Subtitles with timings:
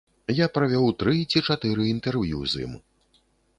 [0.37, 2.73] Я правёў тры ці чатыры інтэрв'ю з ім.